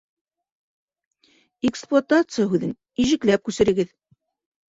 «Эксплуатация» 1.69 2.45
һүҙен 2.55 2.71
ижекләп 3.05 3.43
күсерегеҙ 3.51 3.93